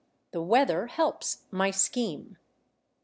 THE 0.31 0.41
WEATHER 0.41 0.87
HELPS 0.87 1.43
MY 1.51 1.69
SCHEME. 1.69 2.37